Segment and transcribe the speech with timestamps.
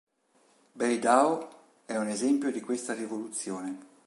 [0.73, 1.49] Bei Dao
[1.85, 3.89] è un esempio di questa rivoluzione.